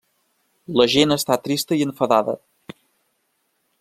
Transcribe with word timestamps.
La 0.79 0.87
gent 0.93 1.13
està 1.15 1.37
trista 1.49 1.79
i 1.81 1.85
enfadada. 1.89 2.35